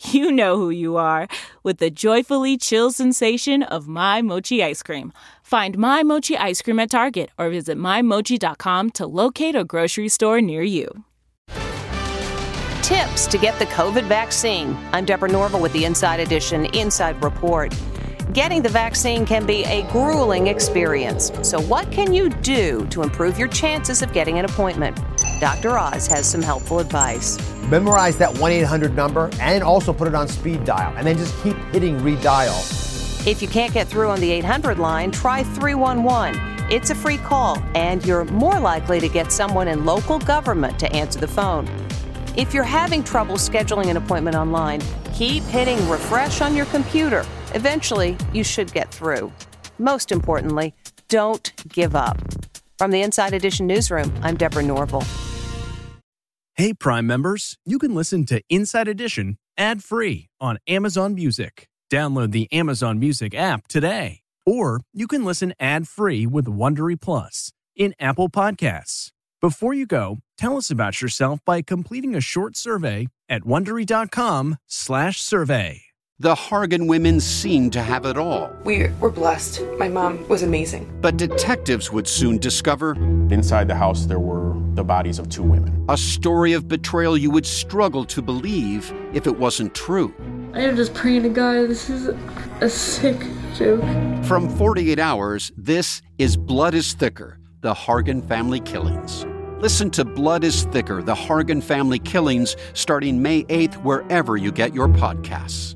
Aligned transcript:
you 0.00 0.32
know 0.32 0.56
who 0.56 0.70
you 0.70 0.96
are 0.96 1.28
with 1.62 1.78
the 1.78 1.90
joyfully 1.90 2.56
chill 2.56 2.90
sensation 2.90 3.62
of 3.62 3.88
My 3.88 4.22
Mochi 4.22 4.62
ice 4.62 4.82
cream. 4.82 5.12
Find 5.42 5.76
My 5.78 6.02
Mochi 6.02 6.36
ice 6.36 6.62
cream 6.62 6.80
at 6.80 6.90
Target 6.90 7.30
or 7.38 7.50
visit 7.50 7.76
MyMochi.com 7.76 8.90
to 8.90 9.06
locate 9.06 9.54
a 9.54 9.64
grocery 9.64 10.08
store 10.08 10.40
near 10.40 10.62
you. 10.62 11.04
Tips 12.82 13.26
to 13.28 13.38
get 13.38 13.58
the 13.58 13.66
COVID 13.66 14.04
vaccine. 14.04 14.76
I'm 14.92 15.04
Deborah 15.04 15.28
Norville 15.28 15.60
with 15.60 15.72
the 15.72 15.84
Inside 15.84 16.20
Edition 16.20 16.66
Inside 16.74 17.22
Report. 17.22 17.74
Getting 18.32 18.62
the 18.62 18.68
vaccine 18.68 19.26
can 19.26 19.44
be 19.44 19.64
a 19.64 19.82
grueling 19.90 20.46
experience. 20.46 21.32
So, 21.42 21.60
what 21.60 21.90
can 21.90 22.14
you 22.14 22.28
do 22.28 22.86
to 22.90 23.02
improve 23.02 23.36
your 23.36 23.48
chances 23.48 24.02
of 24.02 24.12
getting 24.12 24.38
an 24.38 24.44
appointment? 24.44 25.00
Dr. 25.40 25.76
Oz 25.76 26.06
has 26.06 26.30
some 26.30 26.40
helpful 26.40 26.78
advice. 26.78 27.38
Memorize 27.62 28.16
that 28.18 28.32
1 28.38 28.52
800 28.52 28.94
number 28.94 29.30
and 29.40 29.64
also 29.64 29.92
put 29.92 30.06
it 30.06 30.14
on 30.14 30.28
speed 30.28 30.64
dial, 30.64 30.96
and 30.96 31.04
then 31.04 31.18
just 31.18 31.34
keep 31.42 31.56
hitting 31.72 31.98
redial. 31.98 33.26
If 33.26 33.42
you 33.42 33.48
can't 33.48 33.74
get 33.74 33.88
through 33.88 34.10
on 34.10 34.20
the 34.20 34.30
800 34.30 34.78
line, 34.78 35.10
try 35.10 35.42
311. 35.42 36.40
It's 36.70 36.90
a 36.90 36.94
free 36.94 37.18
call, 37.18 37.60
and 37.74 38.04
you're 38.06 38.26
more 38.26 38.60
likely 38.60 39.00
to 39.00 39.08
get 39.08 39.32
someone 39.32 39.66
in 39.66 39.84
local 39.84 40.20
government 40.20 40.78
to 40.78 40.92
answer 40.92 41.18
the 41.18 41.26
phone. 41.26 41.66
If 42.36 42.54
you're 42.54 42.62
having 42.62 43.02
trouble 43.02 43.34
scheduling 43.34 43.86
an 43.86 43.96
appointment 43.96 44.36
online, 44.36 44.80
keep 45.12 45.42
hitting 45.44 45.76
refresh 45.88 46.40
on 46.40 46.54
your 46.54 46.66
computer. 46.66 47.24
Eventually, 47.54 48.16
you 48.32 48.44
should 48.44 48.72
get 48.72 48.94
through. 48.94 49.32
Most 49.78 50.12
importantly, 50.12 50.72
don't 51.08 51.52
give 51.68 51.96
up. 51.96 52.16
From 52.78 52.92
the 52.92 53.02
Inside 53.02 53.34
Edition 53.34 53.66
newsroom, 53.66 54.12
I'm 54.22 54.36
Deborah 54.36 54.62
Norville. 54.62 55.02
Hey, 56.54 56.72
Prime 56.72 57.04
members, 57.04 57.58
you 57.64 57.80
can 57.80 57.96
listen 57.96 58.24
to 58.26 58.40
Inside 58.48 58.86
Edition 58.86 59.36
ad 59.56 59.82
free 59.82 60.28
on 60.40 60.58
Amazon 60.68 61.16
Music. 61.16 61.66
Download 61.90 62.30
the 62.30 62.46
Amazon 62.52 63.00
Music 63.00 63.34
app 63.34 63.66
today. 63.66 64.20
Or 64.46 64.82
you 64.92 65.08
can 65.08 65.24
listen 65.24 65.52
ad 65.58 65.88
free 65.88 66.26
with 66.26 66.46
Wondery 66.46 67.00
Plus 67.00 67.50
in 67.74 67.92
Apple 67.98 68.28
Podcasts. 68.28 69.10
Before 69.40 69.72
you 69.72 69.86
go, 69.86 70.18
tell 70.36 70.58
us 70.58 70.70
about 70.70 71.00
yourself 71.00 71.40
by 71.46 71.62
completing 71.62 72.14
a 72.14 72.20
short 72.20 72.56
survey 72.56 73.06
at 73.26 73.40
wondery.com/survey. 73.42 75.82
The 76.18 76.34
Hargan 76.34 76.86
women 76.86 77.20
seemed 77.20 77.72
to 77.72 77.80
have 77.80 78.04
it 78.04 78.18
all. 78.18 78.50
We 78.64 78.88
were 79.00 79.10
blessed. 79.10 79.62
My 79.78 79.88
mom 79.88 80.28
was 80.28 80.42
amazing. 80.42 80.92
But 81.00 81.16
detectives 81.16 81.90
would 81.90 82.06
soon 82.06 82.36
discover 82.36 82.92
Inside 83.30 83.66
the 83.68 83.74
house, 83.74 84.04
there 84.04 84.18
were 84.18 84.52
the 84.74 84.84
bodies 84.84 85.18
of 85.18 85.30
two 85.30 85.42
women. 85.42 85.86
a 85.88 85.96
story 85.96 86.52
of 86.52 86.68
betrayal 86.68 87.16
you 87.16 87.30
would 87.30 87.46
struggle 87.46 88.04
to 88.04 88.20
believe 88.20 88.92
if 89.14 89.26
it 89.26 89.38
wasn't 89.38 89.74
true. 89.74 90.12
I 90.52 90.60
am 90.60 90.76
just 90.76 90.92
praying 90.92 91.22
to 91.22 91.30
God. 91.30 91.70
This 91.70 91.88
is 91.88 92.10
a 92.60 92.68
sick 92.68 93.16
joke. 93.54 93.80
From 94.26 94.50
48 94.50 94.98
Hours, 94.98 95.50
this 95.56 96.02
is 96.18 96.36
Blood 96.36 96.74
is 96.74 96.92
Thicker 96.92 97.38
The 97.62 97.72
Hargan 97.72 98.22
Family 98.28 98.60
Killings. 98.60 99.24
Listen 99.60 99.90
to 99.90 100.06
Blood 100.06 100.42
is 100.42 100.64
Thicker 100.64 101.02
The 101.02 101.14
Hargan 101.14 101.62
Family 101.62 101.98
Killings 101.98 102.56
starting 102.72 103.20
May 103.20 103.42
8th, 103.42 103.74
wherever 103.82 104.38
you 104.38 104.50
get 104.50 104.74
your 104.74 104.88
podcasts. 104.88 105.74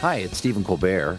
Hi, 0.00 0.16
it's 0.16 0.36
Stephen 0.36 0.62
Colbert, 0.62 1.18